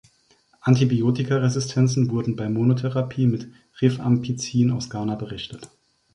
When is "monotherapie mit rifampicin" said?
2.49-4.71